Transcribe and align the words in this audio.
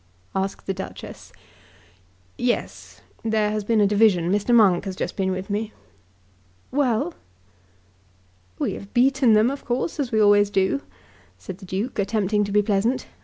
asked 0.35 0.65
the 0.65 0.73
Duchess. 0.73 1.31
"Yes; 2.35 3.01
there 3.23 3.51
has 3.51 3.63
been 3.63 3.79
a 3.79 3.85
division. 3.85 4.31
Mr. 4.31 4.51
Monk 4.51 4.85
has 4.85 4.95
just 4.95 5.15
been 5.15 5.29
with 5.29 5.47
me." 5.47 5.73
"Well!" 6.71 7.13
"We 8.57 8.73
have 8.73 8.95
beaten 8.95 9.33
them, 9.33 9.51
of 9.51 9.63
course, 9.63 9.99
as 9.99 10.11
we 10.11 10.19
always 10.19 10.49
do," 10.49 10.81
said 11.37 11.59
the 11.59 11.65
Duke, 11.67 11.99
attempting 11.99 12.43
to 12.45 12.51
be 12.51 12.63
pleasant. 12.63 13.05